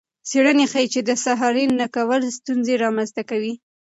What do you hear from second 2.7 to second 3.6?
رامنځته کوي.